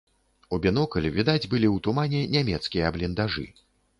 [0.55, 3.47] У бінокль відаць былі ў тумане нямецкія бліндажы.